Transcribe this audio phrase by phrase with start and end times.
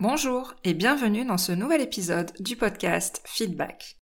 [0.00, 3.96] Bonjour et bienvenue dans ce nouvel épisode du podcast Feedback.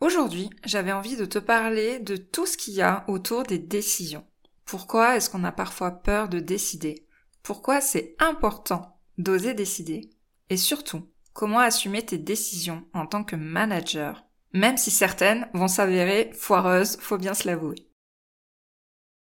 [0.00, 4.24] Aujourd'hui, j'avais envie de te parler de tout ce qu'il y a autour des décisions.
[4.64, 7.06] Pourquoi est-ce qu'on a parfois peur de décider?
[7.42, 10.08] Pourquoi c'est important d'oser décider?
[10.48, 16.30] Et surtout, comment assumer tes décisions en tant que manager, même si certaines vont s'avérer
[16.32, 17.86] foireuses, faut bien se l'avouer.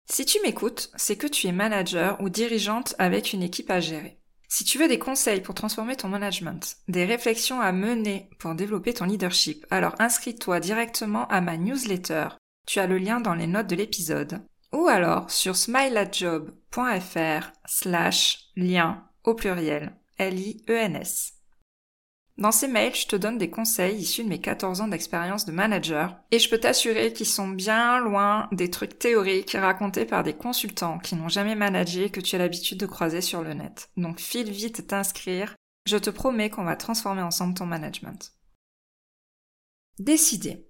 [0.08, 4.20] Si tu m'écoutes, c'est que tu es manager ou dirigeante avec une équipe à gérer.
[4.48, 8.94] Si tu veux des conseils pour transformer ton management, des réflexions à mener pour développer
[8.94, 12.28] ton leadership, alors inscris-toi directement à ma newsletter.
[12.66, 14.42] Tu as le lien dans les notes de l'épisode.
[14.72, 21.35] Ou alors sur smileatjob.fr slash lien au pluriel L-I-E-N-S.
[22.38, 25.52] Dans ces mails, je te donne des conseils issus de mes 14 ans d'expérience de
[25.52, 30.34] manager et je peux t'assurer qu'ils sont bien loin des trucs théoriques racontés par des
[30.34, 33.88] consultants qui n'ont jamais managé et que tu as l'habitude de croiser sur le net.
[33.96, 38.34] Donc file vite t'inscrire, je te promets qu'on va transformer ensemble ton management.
[39.98, 40.68] Décider.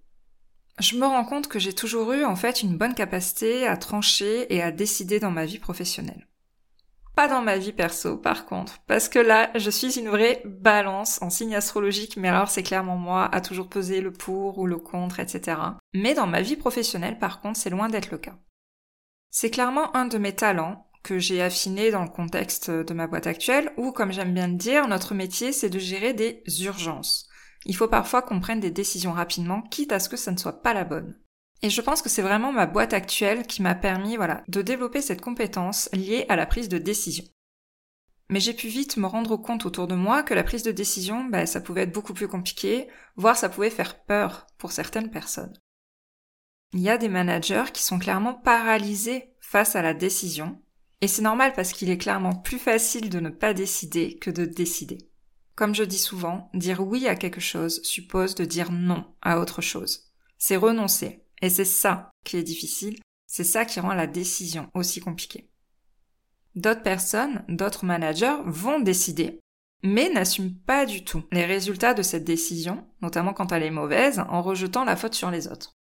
[0.79, 4.55] Je me rends compte que j'ai toujours eu en fait une bonne capacité à trancher
[4.55, 6.29] et à décider dans ma vie professionnelle.
[7.17, 11.21] Pas dans ma vie perso, par contre, parce que là, je suis une vraie balance
[11.23, 14.77] en signe astrologique, mais alors c'est clairement moi à toujours peser le pour ou le
[14.77, 15.57] contre, etc.
[15.95, 18.37] Mais dans ma vie professionnelle, par contre, c'est loin d'être le cas.
[19.31, 23.27] C'est clairement un de mes talents que j'ai affiné dans le contexte de ma boîte
[23.27, 27.31] actuelle, où, comme j'aime bien le dire, notre métier, c'est de gérer des urgences.
[27.65, 30.61] Il faut parfois qu'on prenne des décisions rapidement, quitte à ce que ça ne soit
[30.61, 31.17] pas la bonne.
[31.67, 35.03] Et je pense que c'est vraiment ma boîte actuelle qui m'a permis, voilà, de développer
[35.03, 37.25] cette compétence liée à la prise de décision.
[38.29, 41.25] Mais j'ai pu vite me rendre compte autour de moi que la prise de décision,
[41.25, 45.59] bah, ça pouvait être beaucoup plus compliqué, voire ça pouvait faire peur pour certaines personnes.
[46.73, 50.63] Il y a des managers qui sont clairement paralysés face à la décision,
[51.01, 54.45] et c'est normal parce qu'il est clairement plus facile de ne pas décider que de
[54.45, 54.99] décider.
[55.57, 59.63] Comme je dis souvent, dire oui à quelque chose suppose de dire non à autre
[59.63, 60.13] chose.
[60.39, 65.01] C'est renoncer, et c'est ça qui est difficile, c'est ça qui rend la décision aussi
[65.01, 65.49] compliquée.
[66.55, 69.41] D'autres personnes, d'autres managers vont décider,
[69.83, 74.21] mais n'assument pas du tout les résultats de cette décision, notamment quand elle est mauvaise,
[74.31, 75.75] en rejetant la faute sur les autres.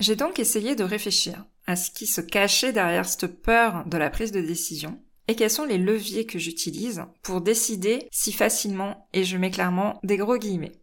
[0.00, 4.10] J'ai donc essayé de réfléchir à ce qui se cachait derrière cette peur de la
[4.10, 9.24] prise de décision et quels sont les leviers que j'utilise pour décider si facilement, et
[9.24, 10.81] je mets clairement des gros guillemets.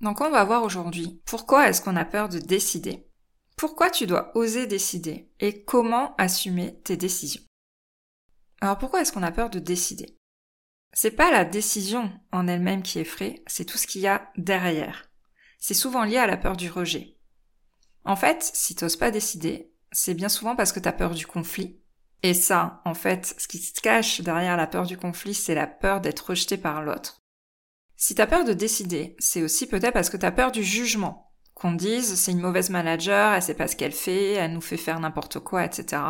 [0.00, 3.06] Donc on va voir aujourd'hui pourquoi est-ce qu'on a peur de décider,
[3.56, 5.30] pourquoi tu dois oser décider?
[5.38, 7.42] Et comment assumer tes décisions?
[8.62, 10.16] Alors pourquoi est-ce qu'on a peur de décider?
[10.94, 15.10] C'est pas la décision en elle-même qui effraie, c'est tout ce qu'il y a derrière.
[15.58, 17.18] C'est souvent lié à la peur du rejet.
[18.04, 21.78] En fait, si t'oses pas décider, c'est bien souvent parce que t'as peur du conflit.
[22.22, 25.66] Et ça, en fait, ce qui se cache derrière la peur du conflit, c'est la
[25.66, 27.19] peur d'être rejeté par l'autre.
[28.02, 31.34] Si t'as peur de décider, c'est aussi peut-être parce que t'as peur du jugement.
[31.52, 34.78] Qu'on dise c'est une mauvaise manager, elle sait pas ce qu'elle fait, elle nous fait
[34.78, 36.02] faire n'importe quoi, etc.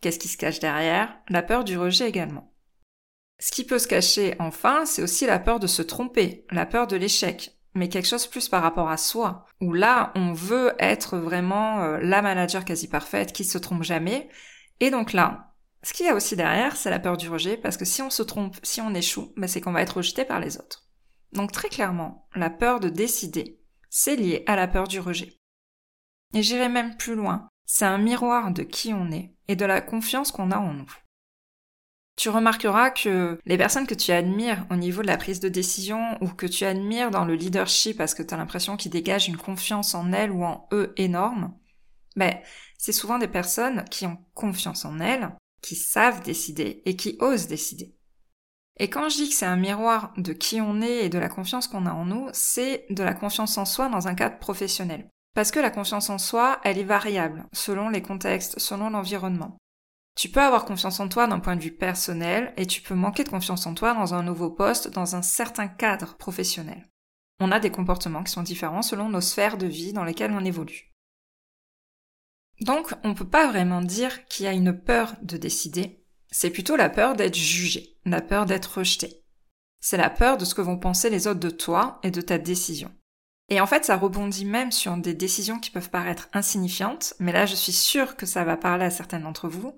[0.00, 1.14] Qu'est-ce qui se cache derrière?
[1.28, 2.54] La peur du rejet également.
[3.38, 6.86] Ce qui peut se cacher enfin, c'est aussi la peur de se tromper, la peur
[6.86, 11.18] de l'échec, mais quelque chose plus par rapport à soi, où là on veut être
[11.18, 14.30] vraiment euh, la manager quasi parfaite qui se trompe jamais,
[14.80, 15.52] et donc là,
[15.82, 18.08] ce qu'il y a aussi derrière, c'est la peur du rejet, parce que si on
[18.08, 20.87] se trompe, si on échoue, ben c'est qu'on va être rejeté par les autres.
[21.32, 25.38] Donc très clairement, la peur de décider, c'est lié à la peur du rejet.
[26.34, 29.80] Et j'irai même plus loin, c'est un miroir de qui on est et de la
[29.80, 30.92] confiance qu'on a en nous.
[32.16, 36.18] Tu remarqueras que les personnes que tu admires au niveau de la prise de décision
[36.20, 39.36] ou que tu admires dans le leadership parce que tu as l'impression qu'ils dégagent une
[39.36, 41.54] confiance en elles ou en eux énorme,
[42.16, 42.36] ben,
[42.76, 45.30] c'est souvent des personnes qui ont confiance en elles,
[45.62, 47.94] qui savent décider et qui osent décider.
[48.78, 51.28] Et quand je dis que c'est un miroir de qui on est et de la
[51.28, 55.08] confiance qu'on a en nous, c'est de la confiance en soi dans un cadre professionnel.
[55.34, 59.56] Parce que la confiance en soi, elle est variable, selon les contextes, selon l'environnement.
[60.16, 63.22] Tu peux avoir confiance en toi d'un point de vue personnel et tu peux manquer
[63.22, 66.88] de confiance en toi dans un nouveau poste, dans un certain cadre professionnel.
[67.40, 70.44] On a des comportements qui sont différents selon nos sphères de vie dans lesquelles on
[70.44, 70.92] évolue.
[72.60, 75.97] Donc, on ne peut pas vraiment dire qu'il y a une peur de décider,
[76.30, 79.24] c'est plutôt la peur d'être jugé, la peur d'être rejeté.
[79.80, 82.38] c'est la peur de ce que vont penser les autres de toi et de ta
[82.38, 82.92] décision.
[83.48, 87.46] Et en fait, ça rebondit même sur des décisions qui peuvent paraître insignifiantes, mais là
[87.46, 89.76] je suis sûre que ça va parler à certaines d'entre vous.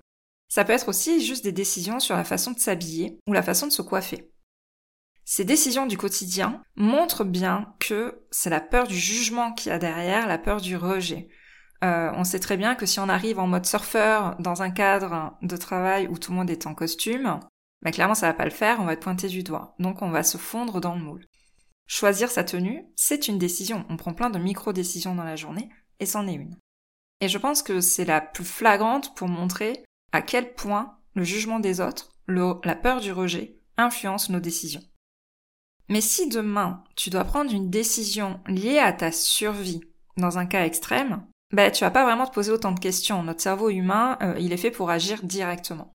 [0.49, 3.67] Ça peut être aussi juste des décisions sur la façon de s'habiller ou la façon
[3.67, 4.31] de se coiffer.
[5.23, 9.79] Ces décisions du quotidien montrent bien que c'est la peur du jugement qu'il y a
[9.79, 11.29] derrière, la peur du rejet.
[11.83, 15.35] Euh, on sait très bien que si on arrive en mode surfeur dans un cadre
[15.41, 17.39] de travail où tout le monde est en costume,
[17.81, 19.75] bah clairement ça va pas le faire, on va être pointé du doigt.
[19.79, 21.25] Donc on va se fondre dans le moule.
[21.87, 23.85] Choisir sa tenue, c'est une décision.
[23.89, 25.69] On prend plein de micro-décisions dans la journée,
[25.99, 26.55] et c'en est une.
[27.19, 31.59] Et je pense que c'est la plus flagrante pour montrer à quel point le jugement
[31.59, 34.83] des autres, la peur du rejet, influence nos décisions.
[35.89, 39.81] Mais si demain, tu dois prendre une décision liée à ta survie,
[40.15, 43.23] dans un cas extrême, ben, tu vas pas vraiment te poser autant de questions.
[43.23, 45.93] Notre cerveau humain, euh, il est fait pour agir directement.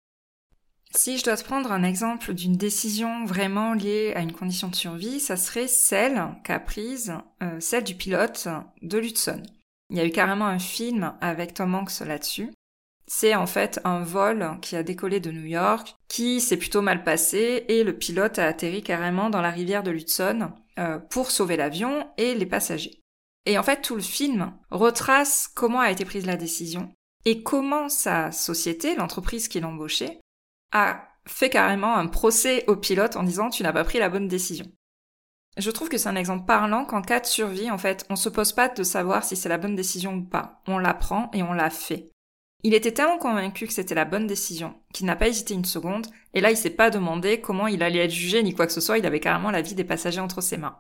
[0.95, 4.77] Si je dois te prendre un exemple d'une décision vraiment liée à une condition de
[4.77, 8.49] survie, ça serait celle qu'a prise euh, celle du pilote
[8.83, 9.43] de l'Hudson.
[9.91, 12.51] Il y a eu carrément un film avec Tom Hanks là-dessus.
[13.07, 17.05] C'est en fait un vol qui a décollé de New York, qui s'est plutôt mal
[17.05, 21.57] passé, et le pilote a atterri carrément dans la rivière de l'Hudson euh, pour sauver
[21.57, 23.01] l'avion et les passagers.
[23.47, 26.93] Et en fait, tout le film retrace comment a été prise la décision
[27.25, 30.21] et comment sa société, l'entreprise qui l'embauchait,
[30.73, 34.29] a fait carrément un procès au pilote en disant tu n'as pas pris la bonne
[34.29, 34.67] décision.
[35.57, 38.29] Je trouve que c'est un exemple parlant qu'en cas de survie, en fait, on se
[38.29, 40.61] pose pas de savoir si c'est la bonne décision ou pas.
[40.67, 42.11] On la prend et on la fait.
[42.63, 46.07] Il était tellement convaincu que c'était la bonne décision qu'il n'a pas hésité une seconde,
[46.35, 48.81] et là il s'est pas demandé comment il allait être jugé ni quoi que ce
[48.81, 50.79] soit, il avait carrément la vie des passagers entre ses mains.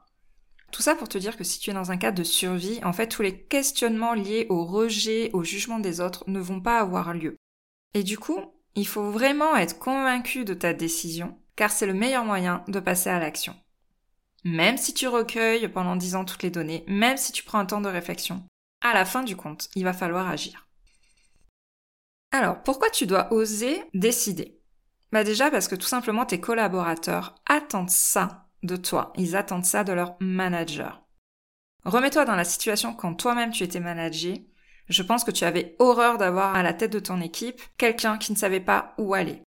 [0.72, 2.92] Tout ça pour te dire que si tu es dans un cas de survie, en
[2.92, 7.14] fait tous les questionnements liés au rejet, au jugement des autres ne vont pas avoir
[7.14, 7.36] lieu.
[7.94, 8.40] Et du coup,
[8.74, 13.08] il faut vraiment être convaincu de ta décision, car c'est le meilleur moyen de passer
[13.08, 13.56] à l'action.
[14.44, 17.66] Même si tu recueilles pendant 10 ans toutes les données, même si tu prends un
[17.66, 18.44] temps de réflexion,
[18.82, 20.68] à la fin du compte, il va falloir agir.
[22.32, 24.60] Alors, pourquoi tu dois oser décider?
[25.10, 29.84] Bah déjà parce que tout simplement tes collaborateurs attendent ça de toi, ils attendent ça
[29.84, 31.02] de leur manager.
[31.84, 34.46] Remets-toi dans la situation quand toi-même tu étais managé
[34.88, 38.32] je pense que tu avais horreur d'avoir à la tête de ton équipe quelqu'un qui
[38.32, 39.42] ne savait pas où aller.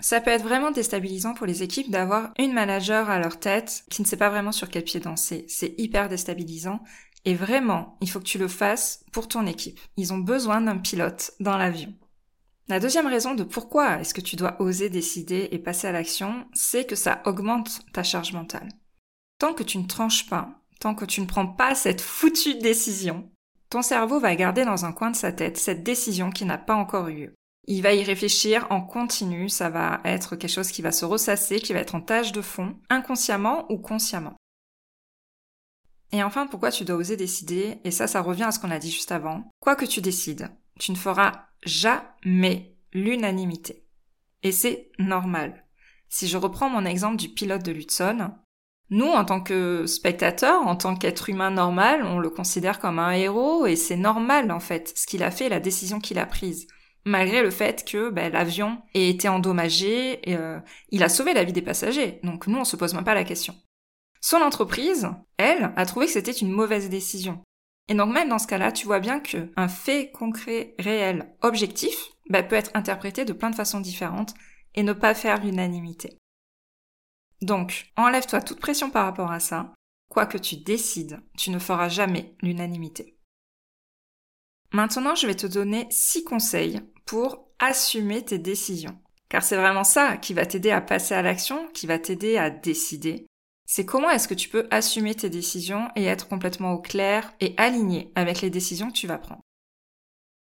[0.00, 4.02] Ça peut être vraiment déstabilisant pour les équipes d'avoir une manager à leur tête qui
[4.02, 5.44] ne sait pas vraiment sur quel pied danser.
[5.48, 6.82] C'est hyper déstabilisant
[7.24, 9.78] et vraiment, il faut que tu le fasses pour ton équipe.
[9.96, 11.94] Ils ont besoin d'un pilote dans l'avion.
[12.72, 16.46] La deuxième raison de pourquoi est-ce que tu dois oser décider et passer à l'action,
[16.54, 18.70] c'est que ça augmente ta charge mentale.
[19.38, 20.48] Tant que tu ne tranches pas,
[20.80, 23.30] tant que tu ne prends pas cette foutue décision,
[23.68, 26.74] ton cerveau va garder dans un coin de sa tête cette décision qui n'a pas
[26.74, 27.34] encore eu lieu.
[27.66, 31.60] Il va y réfléchir en continu, ça va être quelque chose qui va se ressasser,
[31.60, 34.36] qui va être en tâche de fond, inconsciemment ou consciemment.
[36.10, 38.78] Et enfin, pourquoi tu dois oser décider, et ça, ça revient à ce qu'on a
[38.78, 40.48] dit juste avant, quoi que tu décides,
[40.78, 43.84] tu ne feras jamais l'unanimité.
[44.42, 45.64] Et c'est normal.
[46.08, 48.32] Si je reprends mon exemple du pilote de Lutson,
[48.90, 53.12] nous, en tant que spectateurs, en tant qu'être humain normal, on le considère comme un
[53.12, 56.66] héros et c'est normal en fait ce qu'il a fait, la décision qu'il a prise.
[57.04, 60.60] Malgré le fait que ben, l'avion ait été endommagé, et, euh,
[60.90, 63.24] il a sauvé la vie des passagers, donc nous on se pose même pas la
[63.24, 63.54] question.
[64.20, 67.42] Son entreprise, elle, a trouvé que c'était une mauvaise décision.
[67.92, 71.94] Et donc même dans ce cas-là, tu vois bien que un fait concret, réel, objectif,
[72.30, 74.32] ben, peut être interprété de plein de façons différentes
[74.74, 76.16] et ne pas faire l'unanimité.
[77.42, 79.74] Donc, enlève-toi toute pression par rapport à ça.
[80.08, 83.18] Quoi que tu décides, tu ne feras jamais l'unanimité.
[84.72, 88.98] Maintenant, je vais te donner six conseils pour assumer tes décisions.
[89.28, 92.48] Car c'est vraiment ça qui va t'aider à passer à l'action, qui va t'aider à
[92.48, 93.26] décider.
[93.64, 97.54] C'est comment est-ce que tu peux assumer tes décisions et être complètement au clair et
[97.56, 99.42] aligné avec les décisions que tu vas prendre?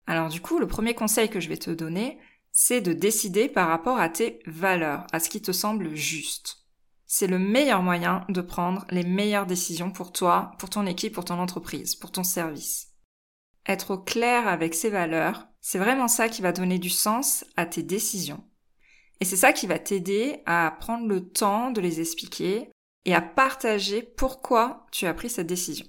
[0.07, 2.19] Alors du coup, le premier conseil que je vais te donner,
[2.51, 6.59] c'est de décider par rapport à tes valeurs, à ce qui te semble juste
[7.11, 11.25] c'est le meilleur moyen de prendre les meilleures décisions pour toi, pour ton équipe, pour
[11.25, 12.93] ton entreprise, pour ton service.
[13.67, 17.65] Être au clair avec ses valeurs, c'est vraiment ça qui va donner du sens à
[17.65, 18.43] tes décisions.
[19.19, 22.69] Et c'est ça qui va t'aider à prendre le temps de les expliquer
[23.05, 25.85] et à partager pourquoi tu as pris cette décision.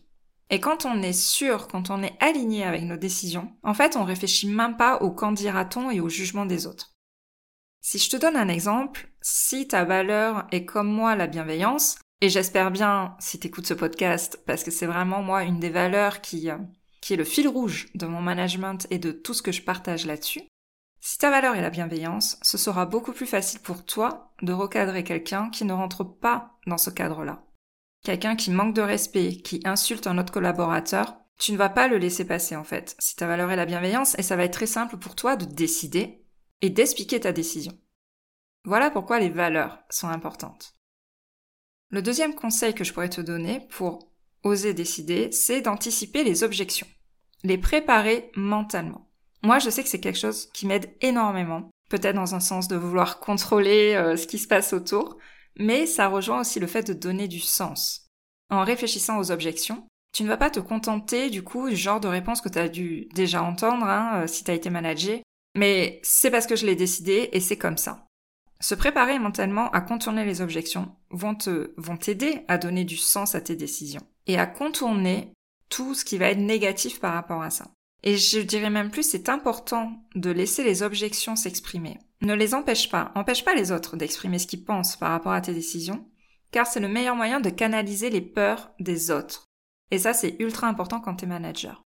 [0.50, 4.04] Et quand on est sûr, quand on est aligné avec nos décisions, en fait, on
[4.04, 6.92] réfléchit même pas au quand dira-t-on et au jugement des autres.
[7.80, 12.28] Si je te donne un exemple, si ta valeur est comme moi la bienveillance, et
[12.28, 16.50] j'espère bien si t'écoutes ce podcast, parce que c'est vraiment moi une des valeurs qui,
[16.50, 16.58] euh,
[17.00, 20.04] qui est le fil rouge de mon management et de tout ce que je partage
[20.04, 20.42] là-dessus,
[21.00, 25.02] Si ta valeur est la bienveillance, ce sera beaucoup plus facile pour toi de recadrer
[25.02, 27.42] quelqu'un qui ne rentre pas dans ce cadre-là.
[28.04, 31.96] Quelqu'un qui manque de respect, qui insulte un autre collaborateur, tu ne vas pas le
[31.96, 34.66] laisser passer en fait, si ta valeur est la bienveillance, et ça va être très
[34.66, 36.22] simple pour toi de décider
[36.60, 37.72] et d'expliquer ta décision.
[38.64, 40.76] Voilà pourquoi les valeurs sont importantes.
[41.88, 46.86] Le deuxième conseil que je pourrais te donner pour oser décider, c'est d'anticiper les objections,
[47.42, 49.09] les préparer mentalement.
[49.42, 52.76] Moi, je sais que c'est quelque chose qui m'aide énormément, peut-être dans un sens de
[52.76, 55.16] vouloir contrôler euh, ce qui se passe autour,
[55.58, 58.06] mais ça rejoint aussi le fait de donner du sens.
[58.50, 62.08] En réfléchissant aux objections, tu ne vas pas te contenter du coup du genre de
[62.08, 65.22] réponse que tu as dû déjà entendre hein, euh, si tu as été managé,
[65.56, 68.06] mais c'est parce que je l'ai décidé et c'est comme ça.
[68.60, 73.34] Se préparer mentalement à contourner les objections vont te, vont t'aider à donner du sens
[73.34, 75.32] à tes décisions et à contourner
[75.70, 77.70] tout ce qui va être négatif par rapport à ça.
[78.02, 81.98] Et je dirais même plus, c'est important de laisser les objections s'exprimer.
[82.22, 85.40] Ne les empêche pas, empêche pas les autres d'exprimer ce qu'ils pensent par rapport à
[85.40, 86.08] tes décisions,
[86.50, 89.44] car c'est le meilleur moyen de canaliser les peurs des autres.
[89.90, 91.82] Et ça, c'est ultra important quand t'es manager.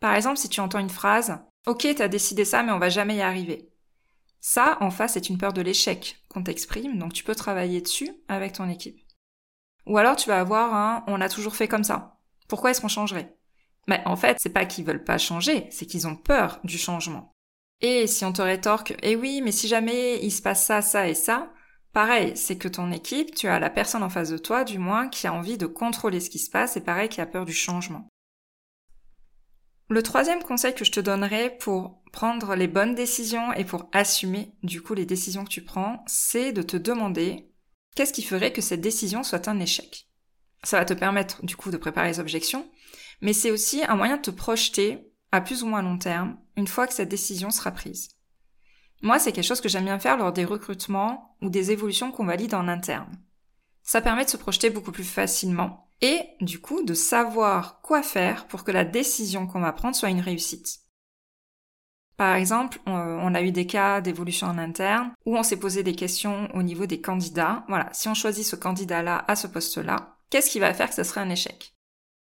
[0.00, 3.16] Par exemple, si tu entends une phrase, Ok, t'as décidé ça, mais on va jamais
[3.16, 3.68] y arriver.
[4.40, 8.10] Ça, en face, c'est une peur de l'échec qu'on t'exprime, donc tu peux travailler dessus
[8.28, 8.98] avec ton équipe.
[9.86, 12.18] Ou alors tu vas avoir un on a toujours fait comme ça.
[12.48, 13.36] Pourquoi est-ce qu'on changerait?
[13.90, 17.34] Mais en fait, c'est pas qu'ils veulent pas changer, c'est qu'ils ont peur du changement.
[17.80, 21.08] Et si on te rétorque, eh oui, mais si jamais il se passe ça, ça
[21.08, 21.52] et ça,
[21.92, 25.08] pareil, c'est que ton équipe, tu as la personne en face de toi, du moins,
[25.08, 27.52] qui a envie de contrôler ce qui se passe et pareil, qui a peur du
[27.52, 28.06] changement.
[29.88, 34.52] Le troisième conseil que je te donnerais pour prendre les bonnes décisions et pour assumer
[34.62, 37.50] du coup les décisions que tu prends, c'est de te demander
[37.96, 40.06] qu'est-ce qui ferait que cette décision soit un échec.
[40.62, 42.70] Ça va te permettre du coup de préparer les objections,
[43.20, 46.66] mais c'est aussi un moyen de te projeter à plus ou moins long terme une
[46.66, 48.08] fois que cette décision sera prise.
[49.02, 52.26] Moi, c'est quelque chose que j'aime bien faire lors des recrutements ou des évolutions qu'on
[52.26, 53.18] valide en interne.
[53.82, 58.46] Ça permet de se projeter beaucoup plus facilement et du coup de savoir quoi faire
[58.46, 60.80] pour que la décision qu'on va prendre soit une réussite.
[62.16, 65.94] Par exemple, on a eu des cas d'évolution en interne où on s'est posé des
[65.94, 67.64] questions au niveau des candidats.
[67.68, 71.02] Voilà, si on choisit ce candidat-là à ce poste-là, qu'est-ce qui va faire que ce
[71.02, 71.74] serait un échec?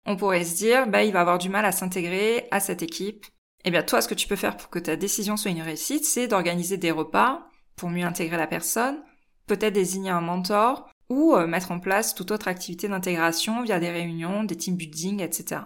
[0.06, 3.26] On pourrait se dire, bah, il va avoir du mal à s'intégrer à cette équipe.
[3.64, 6.04] Eh bien, toi, ce que tu peux faire pour que ta décision soit une réussite,
[6.04, 9.02] c'est d'organiser des repas pour mieux intégrer la personne,
[9.46, 13.90] peut-être désigner un mentor ou euh, mettre en place toute autre activité d'intégration via des
[13.90, 15.62] réunions, des team building, etc.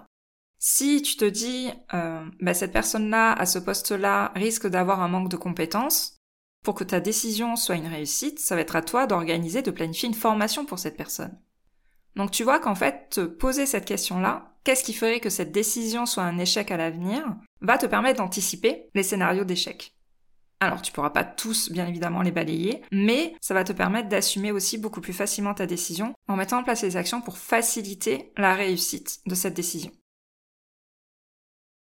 [0.58, 5.30] Si tu te dis, euh, bah, cette personne-là, à ce poste-là, risque d'avoir un manque
[5.30, 6.16] de compétences,
[6.62, 10.08] pour que ta décision soit une réussite, ça va être à toi d'organiser, de planifier
[10.08, 11.38] une formation pour cette personne.
[12.16, 16.06] Donc tu vois qu'en fait, te poser cette question-là, qu'est-ce qui ferait que cette décision
[16.06, 19.92] soit un échec à l'avenir, va te permettre d'anticiper les scénarios d'échec.
[20.58, 24.52] Alors tu pourras pas tous bien évidemment les balayer, mais ça va te permettre d'assumer
[24.52, 28.54] aussi beaucoup plus facilement ta décision en mettant en place les actions pour faciliter la
[28.54, 29.92] réussite de cette décision.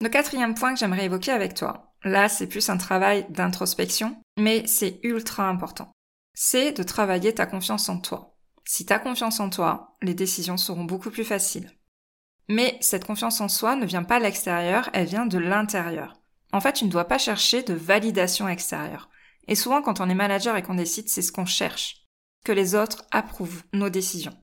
[0.00, 4.66] Le quatrième point que j'aimerais évoquer avec toi, là c'est plus un travail d'introspection, mais
[4.66, 5.92] c'est ultra important.
[6.34, 8.35] C'est de travailler ta confiance en toi.
[8.68, 11.70] Si tu as confiance en toi, les décisions seront beaucoup plus faciles.
[12.48, 16.20] Mais cette confiance en soi ne vient pas de l'extérieur, elle vient de l'intérieur.
[16.52, 19.08] En fait, tu ne dois pas chercher de validation extérieure.
[19.46, 22.04] Et souvent, quand on est manager et qu'on décide, c'est ce qu'on cherche.
[22.44, 24.36] Que les autres approuvent nos décisions.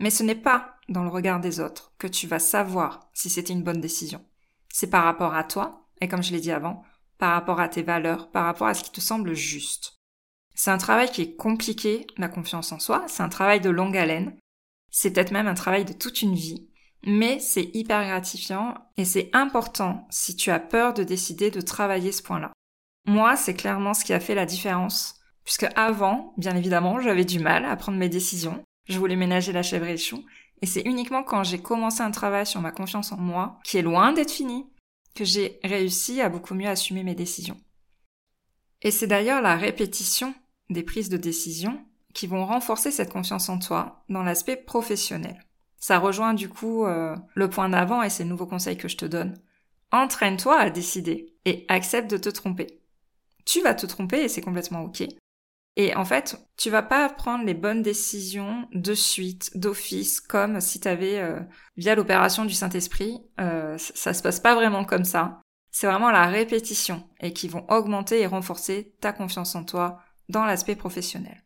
[0.00, 3.52] Mais ce n'est pas dans le regard des autres que tu vas savoir si c'était
[3.52, 4.24] une bonne décision.
[4.68, 6.82] C'est par rapport à toi, et comme je l'ai dit avant,
[7.18, 10.00] par rapport à tes valeurs, par rapport à ce qui te semble juste.
[10.54, 13.96] C'est un travail qui est compliqué, la confiance en soi, c'est un travail de longue
[13.96, 14.36] haleine,
[14.90, 16.68] c'est peut-être même un travail de toute une vie,
[17.04, 22.12] mais c'est hyper gratifiant et c'est important si tu as peur de décider de travailler
[22.12, 22.52] ce point-là.
[23.06, 27.40] Moi, c'est clairement ce qui a fait la différence, puisque avant, bien évidemment, j'avais du
[27.40, 30.24] mal à prendre mes décisions, je voulais ménager la chèvre et le chou,
[30.62, 33.82] et c'est uniquement quand j'ai commencé un travail sur ma confiance en moi, qui est
[33.82, 34.66] loin d'être fini,
[35.14, 37.60] que j'ai réussi à beaucoup mieux assumer mes décisions.
[38.82, 40.34] Et c'est d'ailleurs la répétition
[40.74, 45.38] des prises de décision qui vont renforcer cette confiance en toi dans l'aspect professionnel.
[45.78, 48.96] Ça rejoint du coup euh, le point d'avant et c'est le nouveau conseil que je
[48.96, 49.34] te donne.
[49.92, 52.80] Entraîne-toi à décider et accepte de te tromper.
[53.44, 55.04] Tu vas te tromper et c'est complètement ok.
[55.76, 60.80] Et en fait, tu vas pas prendre les bonnes décisions de suite, d'office, comme si
[60.80, 61.40] tu avais, euh,
[61.76, 65.40] via l'opération du Saint-Esprit, euh, ça se passe pas vraiment comme ça.
[65.72, 70.44] C'est vraiment la répétition et qui vont augmenter et renforcer ta confiance en toi, dans
[70.44, 71.44] l'aspect professionnel.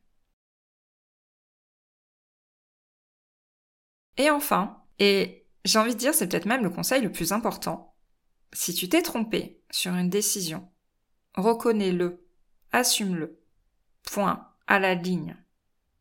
[4.16, 7.94] Et enfin, et j'ai envie de dire c'est peut-être même le conseil le plus important,
[8.52, 10.68] si tu t'es trompé sur une décision,
[11.34, 12.26] reconnais-le,
[12.72, 13.40] assume-le.
[14.10, 15.36] Point, à la ligne.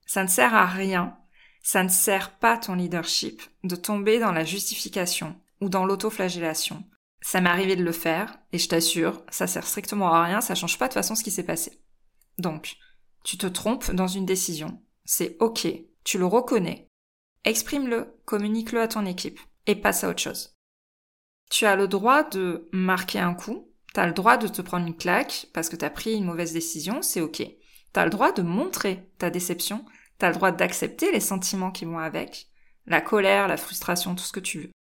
[0.05, 1.17] Ça ne sert à rien,
[1.61, 6.83] ça ne sert pas ton leadership de tomber dans la justification ou dans l'autoflagellation.
[7.19, 10.55] Ça m'est arrivé de le faire, et je t'assure, ça sert strictement à rien, ça
[10.55, 11.81] change pas de façon ce qui s'est passé.
[12.37, 12.77] Donc,
[13.23, 14.81] tu te trompes dans une décision.
[15.05, 15.67] C'est ok,
[16.03, 16.87] tu le reconnais.
[17.43, 20.55] Exprime-le, communique-le à ton équipe, et passe à autre chose.
[21.49, 24.85] Tu as le droit de marquer un coup, tu as le droit de te prendre
[24.85, 27.37] une claque parce que tu as pris une mauvaise décision, c'est ok.
[27.37, 29.85] Tu as le droit de montrer ta déception,
[30.19, 32.47] tu as le droit d'accepter les sentiments qui vont avec,
[32.85, 34.71] la colère, la frustration, tout ce que tu veux.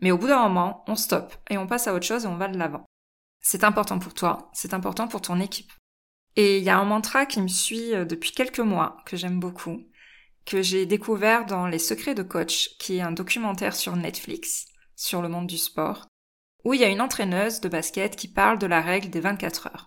[0.00, 2.36] Mais au bout d'un moment, on stoppe et on passe à autre chose et on
[2.36, 2.84] va de l'avant.
[3.40, 5.72] C'est important pour toi, c'est important pour ton équipe.
[6.36, 9.38] Et il y a un mantra qui me suit euh, depuis quelques mois, que j'aime
[9.38, 9.86] beaucoup,
[10.44, 15.22] que j'ai découvert dans Les Secrets de Coach, qui est un documentaire sur Netflix, sur
[15.22, 16.06] le monde du sport,
[16.64, 19.68] où il y a une entraîneuse de basket qui parle de la règle des 24
[19.68, 19.86] heures.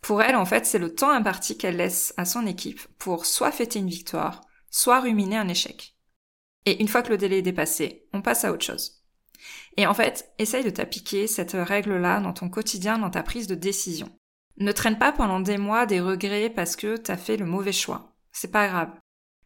[0.00, 3.52] Pour elle, en fait, c'est le temps imparti qu'elle laisse à son équipe pour soit
[3.52, 5.96] fêter une victoire, soit ruminer un échec.
[6.66, 9.02] Et une fois que le délai est dépassé, on passe à autre chose.
[9.76, 13.54] Et en fait, essaye de t'appliquer cette règle-là dans ton quotidien, dans ta prise de
[13.54, 14.17] décision.
[14.60, 18.16] Ne traîne pas pendant des mois des regrets parce que t'as fait le mauvais choix.
[18.32, 18.90] C'est pas grave.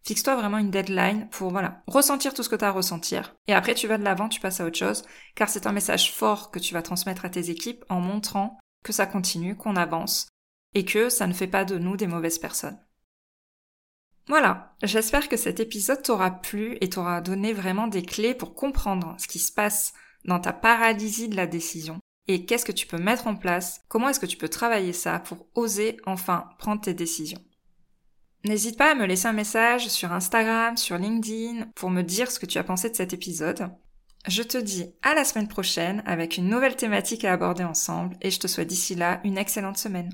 [0.04, 3.35] Fixe-toi vraiment une deadline pour, voilà, ressentir tout ce que t'as à ressentir.
[3.47, 5.04] Et après, tu vas de l'avant, tu passes à autre chose,
[5.35, 8.92] car c'est un message fort que tu vas transmettre à tes équipes en montrant que
[8.92, 10.28] ça continue, qu'on avance,
[10.75, 12.81] et que ça ne fait pas de nous des mauvaises personnes.
[14.28, 19.14] Voilà, j'espère que cet épisode t'aura plu et t'aura donné vraiment des clés pour comprendre
[19.19, 19.92] ce qui se passe
[20.25, 24.09] dans ta paralysie de la décision et qu'est-ce que tu peux mettre en place, comment
[24.09, 27.43] est-ce que tu peux travailler ça pour oser enfin prendre tes décisions?
[28.45, 32.41] N'hésite pas à me laisser un message sur Instagram, sur LinkedIn pour me dire ce
[32.41, 33.71] que tu as pensé de cet épisode.
[34.26, 38.31] Je te dis à la semaine prochaine avec une nouvelle thématique à aborder ensemble et
[38.31, 40.12] je te souhaite d'ici là une excellente semaine.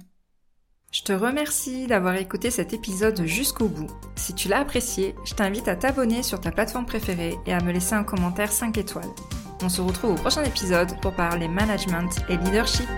[0.91, 3.91] Je te remercie d'avoir écouté cet épisode jusqu'au bout.
[4.17, 7.73] Si tu l'as apprécié, je t'invite à t'abonner sur ta plateforme préférée et à me
[7.73, 9.11] laisser un commentaire 5 étoiles.
[9.63, 12.89] On se retrouve au prochain épisode pour parler management et leadership.